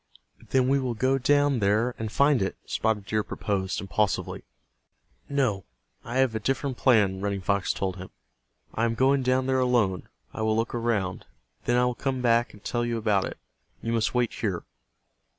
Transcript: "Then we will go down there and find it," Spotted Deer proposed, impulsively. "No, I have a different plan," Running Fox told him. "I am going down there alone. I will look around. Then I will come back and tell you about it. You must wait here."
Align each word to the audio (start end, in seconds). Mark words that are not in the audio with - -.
"Then 0.49 0.67
we 0.67 0.79
will 0.79 0.95
go 0.95 1.19
down 1.19 1.59
there 1.59 1.93
and 1.99 2.11
find 2.11 2.41
it," 2.41 2.55
Spotted 2.65 3.05
Deer 3.05 3.21
proposed, 3.23 3.79
impulsively. 3.79 4.41
"No, 5.29 5.63
I 6.03 6.17
have 6.17 6.33
a 6.33 6.39
different 6.39 6.75
plan," 6.75 7.21
Running 7.21 7.39
Fox 7.41 7.71
told 7.71 7.97
him. 7.97 8.09
"I 8.73 8.85
am 8.85 8.95
going 8.95 9.21
down 9.21 9.45
there 9.45 9.59
alone. 9.59 10.09
I 10.33 10.41
will 10.41 10.55
look 10.55 10.73
around. 10.73 11.27
Then 11.65 11.77
I 11.77 11.85
will 11.85 11.93
come 11.93 12.19
back 12.19 12.51
and 12.51 12.63
tell 12.63 12.83
you 12.83 12.97
about 12.97 13.25
it. 13.25 13.37
You 13.83 13.93
must 13.93 14.15
wait 14.15 14.33
here." 14.33 14.63